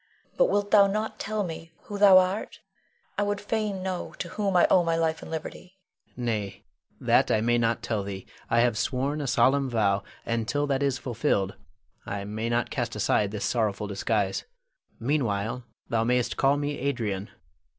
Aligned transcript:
But 0.35 0.49
wilt 0.49 0.71
thou 0.71 0.87
not 0.87 1.19
tell 1.19 1.43
me 1.43 1.73
who 1.83 1.99
thou 1.99 2.17
art? 2.17 2.59
I 3.19 3.21
would 3.21 3.39
fain 3.39 3.83
know 3.83 4.15
to 4.17 4.29
whom 4.29 4.55
I 4.57 4.65
owe 4.71 4.83
my 4.83 4.95
life 4.95 5.21
and 5.21 5.29
liberty. 5.29 5.77
Adrian. 6.13 6.25
Nay, 6.25 6.63
that 6.99 7.29
I 7.29 7.39
may 7.39 7.59
not 7.59 7.83
tell 7.83 8.01
thee. 8.01 8.25
I 8.49 8.61
have 8.61 8.79
sworn 8.79 9.21
a 9.21 9.27
solemn 9.27 9.69
vow, 9.69 10.01
and 10.25 10.47
till 10.47 10.65
that 10.65 10.81
is 10.81 10.97
fulfilled 10.97 11.55
I 12.03 12.23
may 12.23 12.49
not 12.49 12.71
cast 12.71 12.95
aside 12.95 13.29
this 13.29 13.45
sorrowful 13.45 13.85
disguise. 13.85 14.45
Meanwhile, 14.99 15.65
thou 15.87 16.03
mayst 16.03 16.35
call 16.35 16.57
me 16.57 16.79
Adrian. 16.79 17.29